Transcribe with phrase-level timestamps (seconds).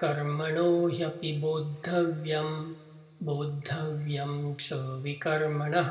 [0.00, 2.50] कर्मणो ह्यपि बोद्धव्यं
[3.28, 4.72] बोद्धव्यं च
[5.04, 5.90] विकर्मणः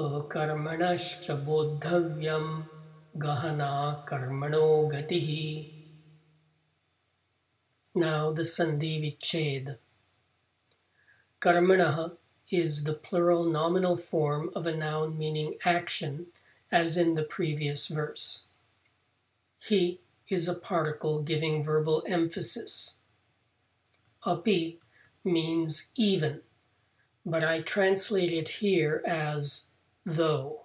[0.00, 2.44] अकर्मणश्च बोद्धव्यं
[3.22, 3.72] गहना
[4.08, 5.30] कर्मणो गतिः
[7.96, 9.78] Now the Sandhi Vichhed.
[11.40, 12.18] Karmanaha
[12.50, 16.26] is the plural nominal form of a noun meaning action,
[16.70, 18.48] as in the previous verse.
[19.70, 19.96] Hi
[20.28, 23.02] is a particle giving verbal emphasis.
[24.26, 24.78] Api
[25.24, 26.40] means even,
[27.24, 30.62] but I translate it here as though.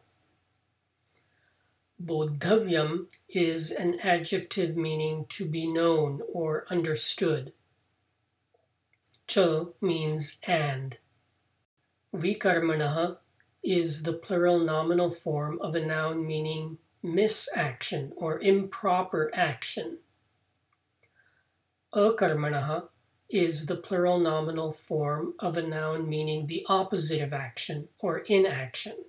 [2.04, 7.54] Bodhavyam is an adjective meaning to be known or understood.
[9.28, 10.98] Cha means and.
[12.14, 13.18] Vikarmanaha
[13.64, 19.98] is the plural nominal form of a noun meaning misaction or improper action.
[21.94, 22.90] Akarmanaha
[23.30, 29.06] is the plural nominal form of a noun meaning the opposite of action or inaction.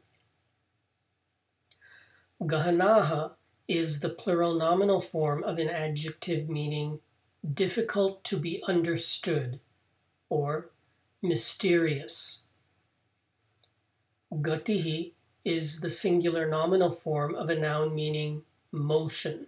[2.41, 3.33] Gahanaha
[3.69, 7.01] is the plural nominal form of an adjective meaning
[7.55, 9.61] difficult to be understood
[10.29, 10.71] or
[11.21, 12.47] mysterious.
[14.33, 15.13] Gatihi
[15.45, 19.47] is the singular nominal form of a noun meaning motion,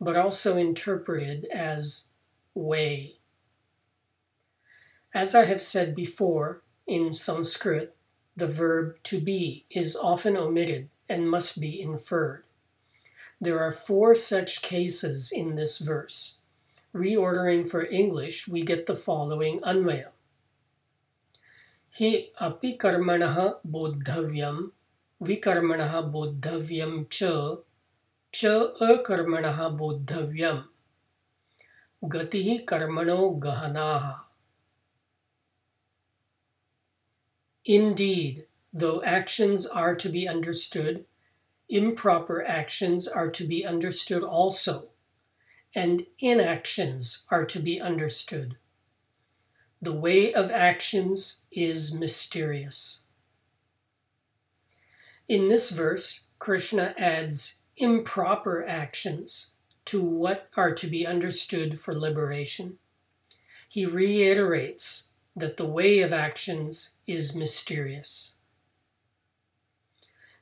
[0.00, 2.14] but also interpreted as
[2.54, 3.16] way.
[5.14, 7.96] As I have said before, in Sanskrit,
[8.36, 12.44] the verb to be is often omitted and must be inferred.
[13.40, 16.40] There are four such cases in this verse.
[16.94, 20.10] Reordering for English, we get the following anvaya.
[21.98, 24.72] Hi api karmanah bodhavyam
[25.21, 27.23] विकर्मणः बोद्धव्यं च
[28.35, 28.45] च
[28.89, 30.61] अकर्मणः बोद्धव्यम्
[32.13, 34.13] गतिः कर्मणो गहनाः
[37.65, 41.05] Indeed, though actions are to be understood,
[41.67, 44.89] improper actions are to be understood also,
[45.73, 48.57] and inactions are to be understood.
[49.81, 53.05] The way of actions is mysterious.
[55.30, 59.54] In this verse, Krishna adds improper actions
[59.84, 62.78] to what are to be understood for liberation.
[63.68, 68.34] He reiterates that the way of actions is mysterious.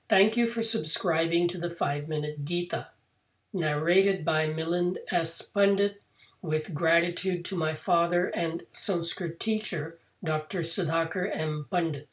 [0.08, 2.88] Thank you for subscribing to the 5 Minute Gita,
[3.52, 5.42] narrated by Milind S.
[5.42, 6.00] Pandit,
[6.40, 10.60] with gratitude to my father and Sanskrit teacher, Dr.
[10.60, 11.66] Sudhakar M.
[11.70, 12.08] Pandit.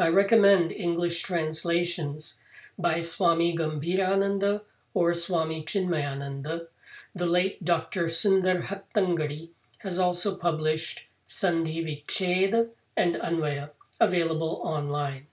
[0.00, 2.42] I recommend English translations
[2.78, 4.62] by Swami Gambhirananda
[4.94, 6.68] or Swami Chinmayananda.
[7.14, 8.04] The late Dr.
[8.06, 9.50] Sundar Hattangadi
[9.80, 15.26] has also published Sandhi Vicheda and Anvaya, available online.